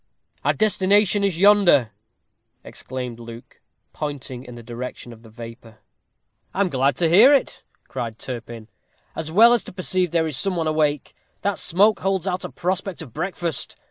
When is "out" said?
12.25-12.43